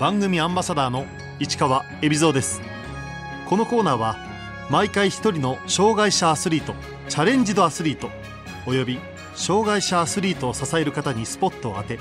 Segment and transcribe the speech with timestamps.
[0.00, 1.04] 番組アンバサダーの
[1.38, 2.62] 市川恵比蔵です。
[3.46, 4.16] このコーナーは
[4.70, 6.72] 毎回一人の障害者アスリート
[7.10, 8.08] チャレンジドアスリート
[8.66, 8.98] および
[9.34, 11.98] 障害者アスリートを支える方にスポットを当て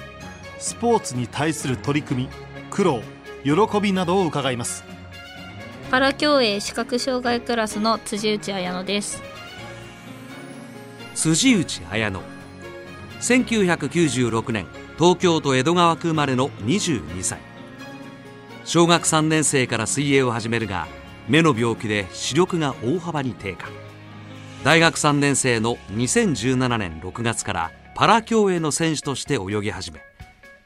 [0.60, 2.30] スポーツに対する取り組み
[2.70, 3.02] 苦労
[3.44, 4.86] 喜びなどを伺います。
[5.92, 9.22] パラ競泳視覚障害クラスの辻内彩乃です。
[11.16, 12.22] 辻内彩乃。
[13.20, 17.40] 1996年東京都江戸川区生まれの22歳
[18.66, 20.88] 小学3年生から水泳を始めるが
[21.28, 23.68] 目の病気で視力が大幅に低下。
[24.64, 30.02] 大学3年生の2017年6月からパラ競泳の選手として泳ぎ始め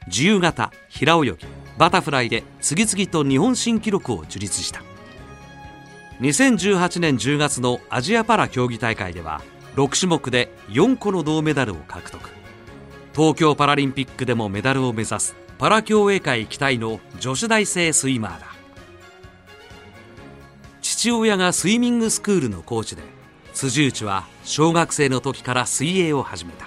[0.06, 1.36] 自由形平泳ぎ
[1.78, 4.82] バタフライで次々と日本新記録を樹立した。
[6.20, 9.42] 2018年10月のアジアパラ競技大会では
[9.76, 12.30] 6種目で4個の銅メダルを獲得。
[13.14, 18.46] 東京パラリンピックでもメダルを目指すパラ競泳界期待の女子大生スイマーだ。
[20.82, 23.02] 父親がスイミングスクールのコーチで
[23.52, 26.66] 辻内は小学生の時から水泳を始めた。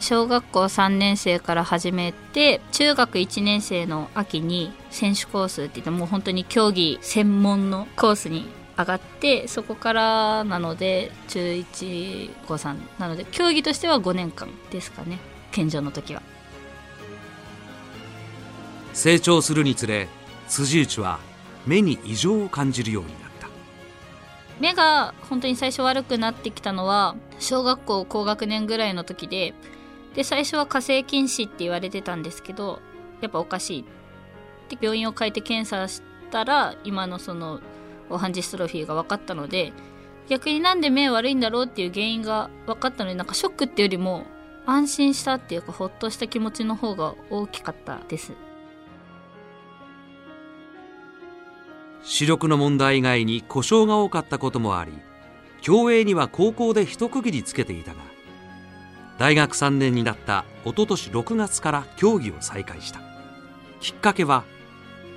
[0.00, 8.46] 小学校3年生から始めて中学1年生の秋に選手コースって言ってもう本当に競技専門のコースに
[8.78, 15.18] 上がってそこからなので中1高3なので競技としては5年間ですかね。
[15.50, 16.22] 健常の時は。
[18.98, 20.08] 成長するにつれ
[20.48, 21.20] 辻内は
[21.68, 23.48] 目に異常を感じるようになった。
[24.58, 29.54] 目が本当に最初悪くなってきたのは小学校高学年ぐらいの時で
[30.16, 32.80] で最初は火星禁止って言われてたんですけど
[33.20, 33.84] やっぱおかしい。
[34.68, 37.60] で病院を変えて検査したら今のその
[38.10, 39.72] オハンジストロフィーが分かったので
[40.28, 44.26] 逆になんで目悪いんだろうっていう原因が分かったのでなんかショックっていうよりも
[44.66, 48.47] 安心したっていうかほっとした気持ちの方が大きかったです。
[52.10, 54.92] 視力の問題以外に故障が多かったこともあり
[55.60, 58.00] 競泳には高校で一区切りつけていたが
[59.18, 63.00] 大学3年になった一昨年6月から競技を再開した。
[63.80, 64.44] きっかけは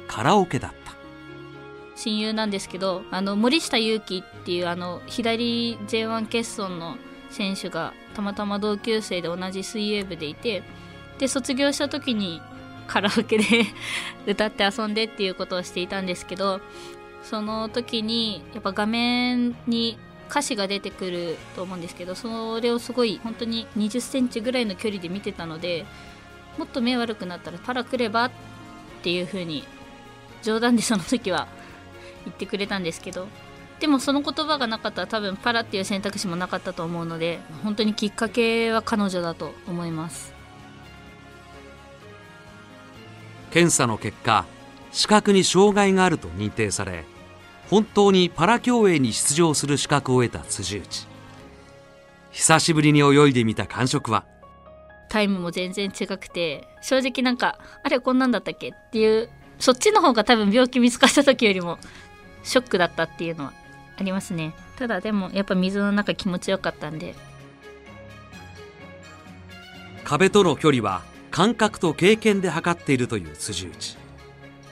[0.07, 0.93] カラオケだった。
[1.95, 6.97] 親友なんですけどあの森下祐樹っていうあの左 J1 欠損の
[7.29, 10.63] 選手がたまたま同級生で同じ水泳部でいて
[11.19, 12.41] で卒業した時に
[12.87, 13.45] カラオケで
[14.27, 16.61] 歌って遊んでっていうことをしていたんですけど
[17.23, 19.97] その時にやっぱ画面に
[20.29, 25.85] 歌詞が出てくると思うんですけどそれをすごい本当に2 0センチぐらいの距離で見てたので
[26.57, 28.31] もっと目悪くなったらパラ来ればっ
[29.03, 29.63] ていう風に
[30.41, 31.47] 冗談でその時は
[32.25, 33.27] 言ってくれたんですけど
[33.79, 40.40] でもその言葉がなかったら多分パラっていう選択肢もなかったと思うので本当にきっかけは彼女だと思います。
[43.51, 44.45] 検査の結果
[44.91, 47.05] 視覚に障害があると認定され
[47.69, 51.07] 本当にパラ競泳に出場する資格を得た辻内。
[52.31, 54.25] 久しぶりに泳いでみた感触は？
[55.09, 59.29] タイムも全然違くて正直なんかあれこんなんだったっけっていう
[59.59, 61.77] そっちの方が多分病気見つかった時よりも
[62.43, 63.53] ショックだったっていうのは
[63.97, 64.53] ありますね。
[64.77, 67.15] ただでもやっぱ水の中気持ちよかったんで。
[70.03, 71.03] 壁との距離は？
[71.31, 73.97] 感覚と経験で測っているという辻内。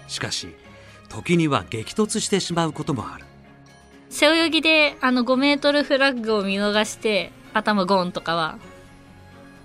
[0.08, 0.54] しかし
[1.08, 3.26] 時には激突してしまうこともある。
[4.10, 8.58] 背泳ぎであの5メートルフラッグを見逃して頭ゴンとかは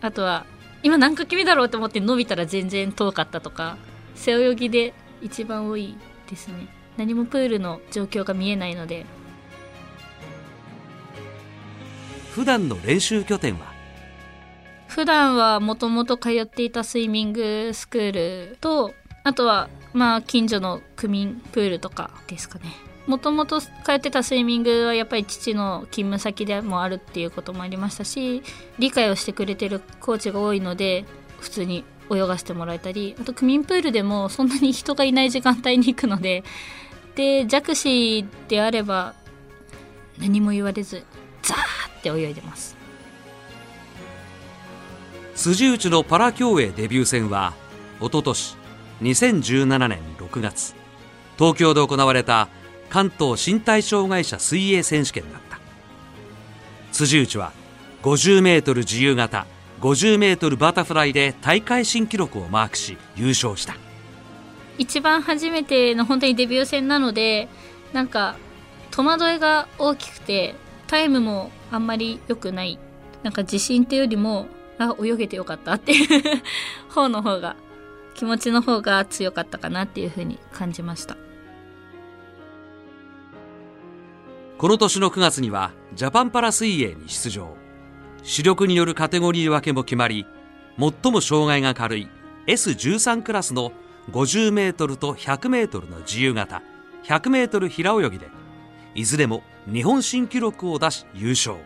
[0.03, 0.45] あとは
[0.83, 3.79] 今何か目だろうと思って伸びたら全然遠かったとか
[4.15, 5.97] 背泳ぎで一番多い
[6.31, 6.69] ですね。
[6.97, 9.05] 何もプールの状況が見えないので。
[12.33, 13.74] 普段の練習拠点は
[14.89, 22.65] 普段はもともと通っていたスイミングスクールとあとはまあ近所の区民プールとかですかね。
[23.07, 28.43] もともと通ってたスイミングはやっぱり父の勤務先でもあるっていうこともありましたし
[28.79, 31.05] 理解をしてくれてるコーチが多いので
[31.39, 36.45] 普通に泳がせてもらえたりあと区民プールでもそんなに人がいない時間帯に行くので
[37.15, 39.15] で弱視であれば
[40.19, 41.05] 何も言われず
[41.43, 41.59] ザー
[41.99, 42.74] って泳いでます。
[45.35, 47.55] 辻内のパラ競泳デビュー戦は
[48.01, 48.57] おととし
[49.03, 50.75] 2017年6月
[51.37, 52.49] 東京で行われた
[52.89, 55.59] 関東身体障害者水泳選手権だった。
[56.93, 57.53] 辻内は
[58.03, 59.47] 50m 自由形
[59.81, 63.75] 50m バタフライで大会新記録をマークし優勝した。
[64.79, 67.49] 一番初めての本当にデビュー戦なので
[67.93, 68.37] なんか
[68.93, 70.55] 戸惑いが大きくて
[70.87, 72.79] タイムもあんまり良くない
[73.25, 74.47] なんか自信っていうよりも
[74.79, 75.93] あ泳げてよかったって。
[75.93, 76.43] い う
[76.89, 77.57] 方の方が
[78.15, 81.17] 気持ちの方が強かったかなっていうふうに感じました。
[84.59, 87.57] この年の9月にはジャパンパラ水泳に出場。
[88.23, 90.27] 視力によるカテゴリー分けも決まり
[90.79, 92.09] 最も障害が軽い
[92.47, 93.73] S13 クラスの
[94.11, 96.63] 50メートルと100メートルの自由形
[97.05, 98.29] 100メートル平泳ぎで
[98.95, 101.57] いずれも日本新記録を出し優勝。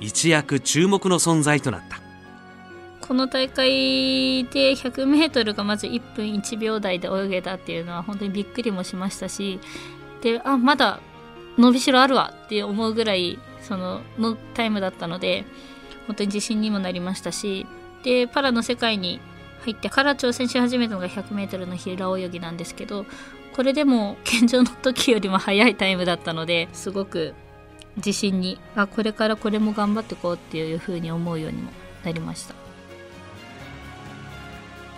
[0.00, 2.01] 一躍注目の存在となった。
[3.02, 9.60] この大会で 100m がまず1分1秒台で泳げたっていうのは本当にびっくりもしましたし
[10.22, 11.00] であまだ
[11.58, 15.44] 伸びしろあるわって思うぐらいそののタイムだったので
[16.06, 17.66] 本当に自信にもなりましたし
[18.04, 19.20] でパラの世界に
[19.64, 23.04] 入ってから挑戦し始めたのが 100m の平泳ぎなんですけど
[23.54, 27.34] これでも健常の時よりも速いタイムだったのですごく
[27.96, 31.70] 自信にあこれからこれも頑張っていこうっていうふうに思うようにも
[32.04, 32.61] なりました。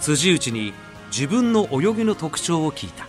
[0.05, 0.75] 辻内に
[1.07, 3.07] 自分の泳ぎの特徴を聞いた。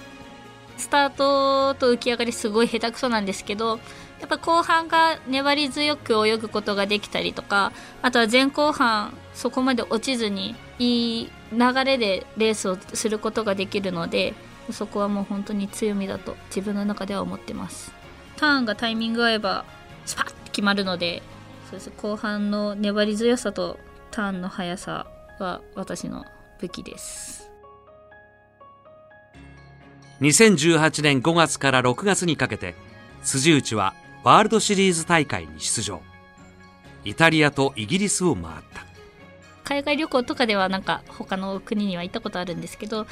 [0.78, 3.80] スタートと浮き上がりすごい下手くそなんですけど
[4.22, 14.34] やっぱ後半が粘り強く泳ぐことができたりとかあとは前後半そこまで落ちずにいい流れでレースをすることができるので
[14.72, 17.92] そこはもう本当に強みだと自分の中では思ってます。
[18.38, 19.66] ターンがタイミング合えば
[20.06, 21.24] スパッて決まるので
[21.70, 21.92] そうです。
[21.98, 23.80] 後半の粘り強さと
[24.12, 25.08] ターンの速さ
[25.40, 26.26] は私の
[26.60, 27.50] 武器です。
[30.22, 32.76] 2018年5月から6月にかけて
[33.24, 33.94] 辻内は
[34.24, 36.02] ワールドシリーズ大会に出場。
[37.04, 38.86] イタリアとイギリスを回った。
[39.64, 43.08] 海外旅行とかではなんか他の国には行ったことあるんですけど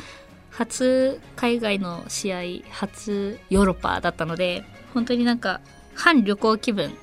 [0.51, 4.63] 初海外の試合初ヨーロッパだったので
[4.93, 5.61] 本当になんか
[5.95, 6.93] 反旅行気分。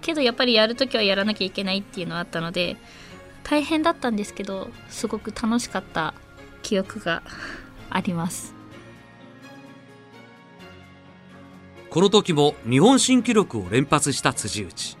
[0.00, 2.76] けどやっぱりやるときはやらなきゃいけないっていうのはあったので
[3.44, 6.14] 大変だったんですけどすごく楽しかった
[6.62, 7.22] 記憶が
[7.90, 8.54] あります。
[11.90, 14.96] この時も日本新記録を連発した辻内。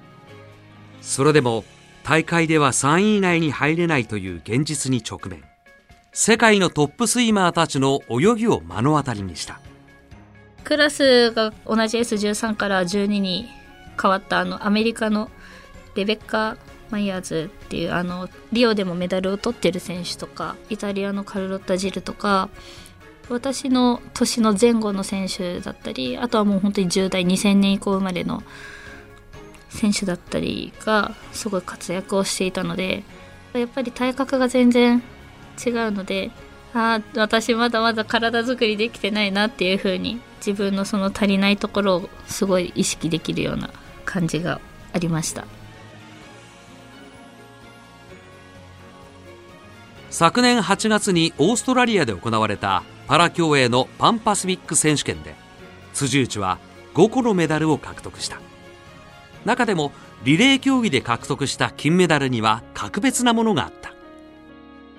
[1.00, 1.64] それでも
[2.04, 5.42] 大会では3位以内に入れないという現実に直面。
[6.12, 9.60] 世界のトップスイマーたちの泳ぎを目の当たりにした。
[10.64, 13.48] クラスが同じ S13 から12に
[14.00, 15.30] 変わったあのアメリカの
[15.94, 16.56] レベッカ・
[16.92, 22.50] マイヤーズっていうあのリオでもメダルを取ってる選手とかイタリアのカルロッタ・ジルとか
[23.30, 28.42] 私の年の前後の選手だったりあとはもう本当に10代2000年以降生まれの
[29.70, 33.04] 選手だったりがすごい活躍をしていたので
[33.54, 35.02] やっぱり体格が全然
[35.64, 36.30] 違うので
[36.74, 43.70] ああ私まだまだ体作りできてないなっていう風に自分のその足りないところをすごい意識できるような
[44.04, 44.60] 感じが
[44.92, 45.46] ありました。
[50.12, 55.34] 昨年8月にオーストラリアで行われたパラ競泳のパンパシフィック選手権で
[55.94, 56.58] 辻内は
[56.92, 58.38] 5個のメダルを獲得した。
[59.46, 59.90] 中でも
[60.22, 63.94] リレー競技で獲得した金メダルには格別なものがあった。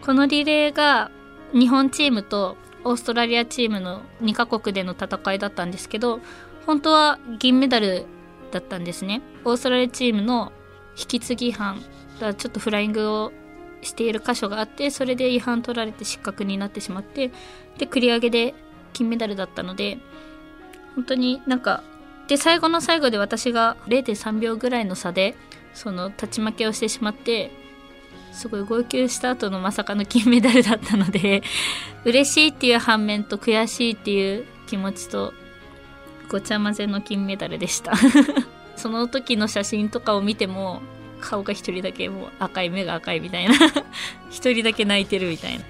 [0.01, 1.11] このリレーが
[1.53, 6.21] 日本チームとオーストラリアチームの2カ国での戦いだったんですけど
[6.65, 8.07] 本当は銀メダル
[8.51, 9.21] だったんですね。
[9.45, 10.51] オーストラリアチームの
[10.97, 11.83] 引き継ぎ犯
[12.19, 13.31] がちょっとフライングを
[13.83, 17.31] している箇所があってそれで違反取られて失格になってしまって
[17.77, 18.55] で繰り上げで
[18.93, 19.97] 金メダルだったので
[20.95, 21.83] 本当になんか
[22.27, 25.35] で最後の最後で私が0.3秒ぐらいの差で
[25.73, 27.51] その立ち負けをしてしまって
[28.31, 31.43] すごい号泣した後のまさかの金メダルだったので
[32.05, 35.33] 嬉しいっていう反面と悔しいっていう気持ちと
[36.29, 37.93] ごちゃ混ぜの金メダルでした。
[38.75, 40.81] その時の写真とかを見ても
[41.23, 43.55] 顔が一人だけもう赤い目が赤いみたいな。
[44.29, 45.63] 一人だけ泣いてるみたいな。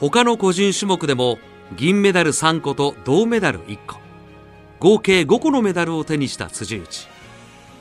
[0.00, 1.38] 他の個人種目でも
[1.76, 3.98] 銀メダル3個と銅メダル1個。
[4.80, 7.08] 合計5個のメダルを手にした辻内。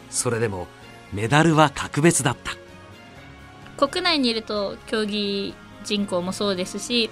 [0.09, 0.67] それでも
[1.11, 2.53] メダルは格別だった。
[3.87, 5.53] 国内にいると競技
[5.83, 7.09] 人口もそうですし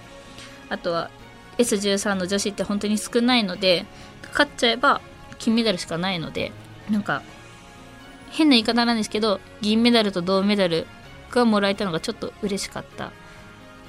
[0.69, 1.09] あとは
[1.57, 3.85] S13 の女子って本当に少ないので
[4.31, 5.01] 勝っちゃえば
[5.37, 6.51] 金メダルしかないので
[6.89, 7.21] なんか
[8.31, 10.88] 変な言い方なんですけど銀メダルと銅メダル
[11.31, 13.11] がもらえたのがちょっと嬉しかった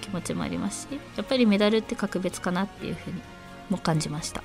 [0.01, 3.23] 気持ちもありますしやっぱりメダルって格別かなっていうふうに
[3.71, 4.43] も感じました。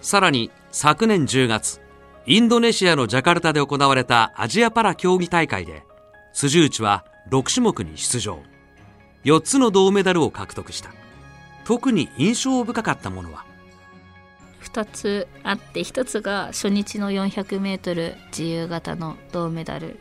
[0.00, 1.80] さらに昨年10月
[2.26, 5.84] インドネシアのジャカルタで行われたアジアパラ競技大会で
[6.32, 8.42] 辻内は6種目に出場。
[9.24, 10.90] 4つの銅メダルを獲得した。
[11.64, 13.44] 特に印象深かったものは
[14.72, 19.98] 2つあって1つが初日の 400m 自由形の銅メダル。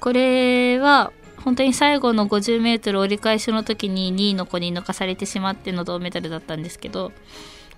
[0.00, 1.12] これは
[1.44, 7.12] 本当に最後の 50m 折り返しの時に2位の子に抜かされてしまっての銅メダルだったんですけど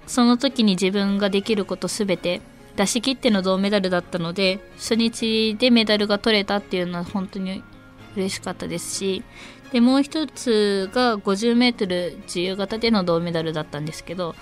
[0.06, 2.40] その時に自分ができること全て
[2.76, 7.62] 出し切っての銅メダルだったので初日でメダルが取れたっていうのは本当に
[8.16, 9.23] 嬉しかったですし
[9.73, 14.35] でもう一つが 50m 自由形での銅メダルだったんですけど、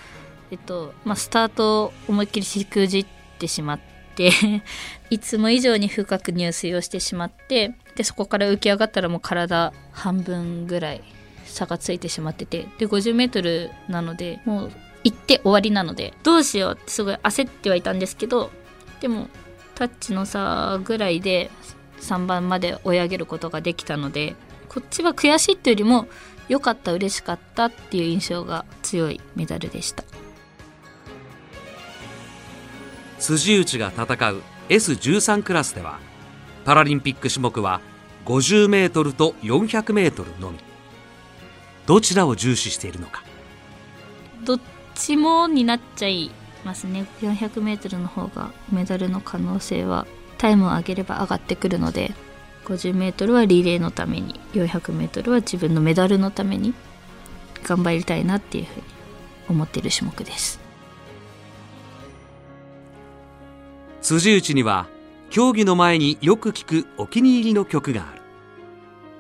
[0.51, 3.07] えっとまあ、スタートを思いっきりしくじっ
[3.39, 3.81] てしまっ
[4.15, 4.31] て
[5.11, 11.03] いつも以上に深く入水をしてしまってでそこから浮き上がったらもう体半分ぐらい
[11.45, 14.73] 差がついてしまっててで 50m なのでもう
[15.05, 18.51] 行って終わりなのでどうしようってすごい焦ってはいたんですけど
[19.01, 19.29] でも
[19.75, 21.51] タッチの差ぐらいで
[22.01, 24.35] 3番まで追い上げることができたので
[24.69, 26.09] こっちは悔しいっていうよりも
[26.49, 30.05] 良かった嬉しかったっていう印象が強いメダルでした。
[33.27, 35.99] 辻内が戦う S13 クラスでは
[36.65, 37.81] パラリンピック種目は
[38.25, 40.59] 50m と 400m のみ。
[41.87, 43.25] どちらを重視しているのか。
[44.45, 44.61] どっ
[44.95, 46.31] ちもになっちゃい
[46.65, 47.07] ますね。
[47.21, 50.07] 400m の方がメダルの可能性は
[50.39, 52.13] タイムを上げれば上がってくるので
[52.67, 56.75] 50m はリレーのために 400m は自分のメダルのために
[57.65, 58.85] 頑張りたいなっていうふうに
[59.49, 60.66] 思っている種目です。
[64.07, 64.87] 辻内には
[65.31, 68.23] 競技の前によく聞くお気に入りの曲がある。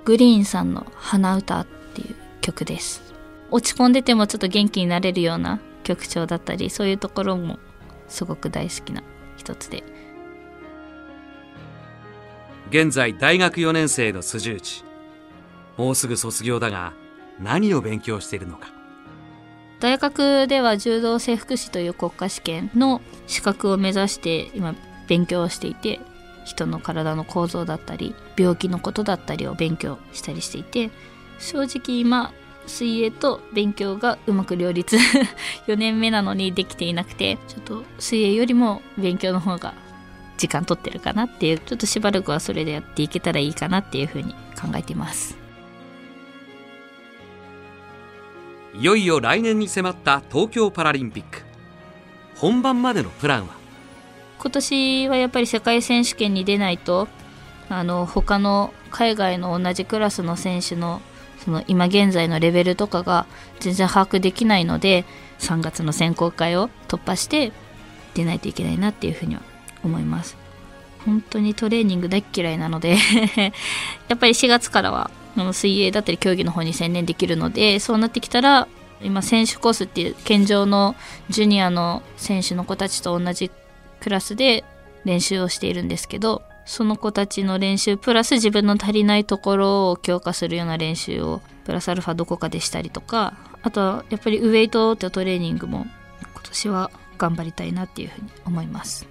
[0.04, 3.02] グリーンさんの「花歌」っていう曲です。
[3.50, 7.58] 落ち込んでてもちょっと元気になれるような曲調だったりそういうところも
[8.06, 9.02] すごく大好きな
[9.36, 9.82] 一つで。
[12.70, 14.84] 現在大学4年生の辻内。
[15.76, 16.92] もうすぐ卒業だが
[17.40, 18.68] 何を勉強しているのか
[19.80, 24.74] 大学では柔道整復師という国家試験の資格を目指して今
[25.06, 26.00] 勉強をしていて
[26.44, 30.90] 人の体の構造だったり病気のことだったりを勉強したりしていて
[31.38, 32.32] 正直今
[32.66, 34.96] 水泳と勉強がうまく両立
[35.66, 39.74] 4年目なのにできていなくてちょっと水泳よりも勉強の方が
[40.36, 45.45] 時間取ってるかなっていうちょっとしばらくはそれでやっていけたらいいかなっていうふうに考えています。
[48.78, 51.42] いよいよ来年に迫った東京パラリンピック。
[52.36, 53.54] 本番までのプランは？
[54.38, 57.08] 今年はやっぱり世界選手権に出ないと
[57.70, 61.00] あの他の海外の同じクラスの選手の
[61.42, 63.26] その今現在のレベルとかが
[63.60, 65.06] 全然把握できないので
[65.38, 67.52] 3月の選考会を突破して
[68.12, 69.42] 出ないといけないなっていうふうには
[69.82, 70.36] 思います。
[71.06, 72.96] 本当にトレーニング大嫌いなので
[74.08, 75.10] やっぱり4月からは
[75.52, 78.68] 水泳だったり競技の方に専念できるのでそうなってきたら
[79.02, 80.96] 今選手コースっていう健常の
[81.28, 83.50] ジュニアの選手の子たちと同じ
[84.00, 84.64] クラスで
[85.04, 95.86] 練習をしているんですけどその子たちの練習プラス自分の足りないところを強化するような練習をプラスアルファどこかでしたりとかあとはやっぱりウエイトってトレーニングも
[96.32, 99.08] 今年は頑張りたいなっていうふうに思います。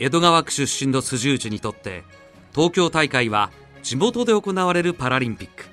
[0.00, 2.04] 江戸川区出身の辻内にとって
[2.58, 3.52] 東京大会は
[3.84, 5.66] 地元で行われるパラリンピック。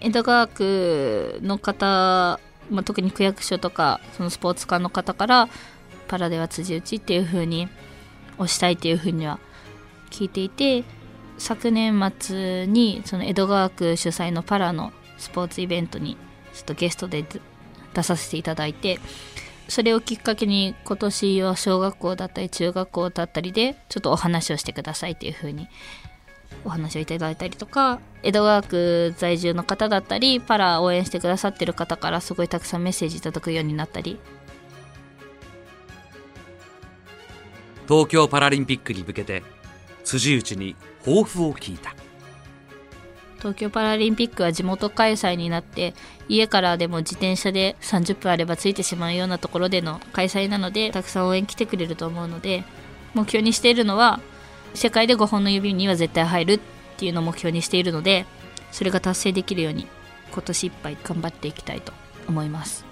[0.00, 2.38] 江戸川区の方、
[2.70, 5.48] まあ、特に区役所とかそのスポーツ館の方から
[6.06, 7.68] パラでは辻内っていう風に
[8.38, 9.40] 推したいっていう風には
[10.10, 10.84] 聞いていて
[11.36, 16.16] 昨年末にその江戸川区主催のパラのスポーツイベントに
[16.54, 17.24] ちょっとゲストで
[17.92, 19.00] 出させていただいて
[19.72, 25.66] それをきっかけに今年は小学校だったり中学校だったりでちょっとお話をしてくださいっていう風に
[26.66, 34.20] お話をいただいたりとか江戸川区在住の方だったりパラ応援してくださってる方からすごいたくさんメッセージいただくようになったり。
[37.88, 39.42] 東京パラリンピックに向けて
[40.04, 41.94] 辻内に抱負を聞いた。
[43.42, 45.94] 東京パラリンピックは地元開催になって
[46.28, 52.62] 家からでも自転車で30分あれば着いてしまうようなところでの開催なのでたくさん応援来てくれると思うので
[53.14, 54.20] 目標にしているのは
[54.74, 56.60] 世界で5本の指には絶対入るっ
[56.98, 58.26] ていうのを目標にしているので
[58.70, 59.88] それが達成できるように
[60.32, 61.92] 今年いっぱい頑張っていきたいと
[62.28, 62.84] 思います。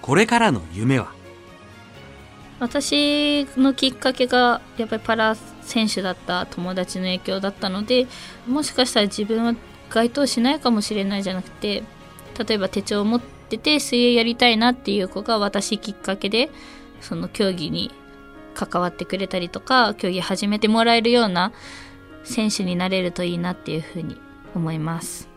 [0.00, 1.12] これからの夢は？
[2.58, 5.34] 私のきっかけがやっぱりパラ
[5.70, 8.06] 選手だった友達の影響だったので
[8.46, 9.54] もしかしたら自分は
[9.88, 11.82] 該当しないかもしれないじゃなくて
[12.38, 16.50] 例えば手帳を持ってて水泳やりたいなっていう子が私きっかけで
[17.00, 17.92] その競技に
[18.54, 21.52] 関わってくれたりとか競技始めてもらえるような
[22.24, 24.16] 選手になれるといいなっていうふうに
[24.54, 25.29] 思います。